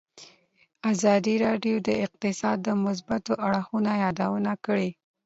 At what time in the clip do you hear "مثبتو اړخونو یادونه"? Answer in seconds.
2.85-4.51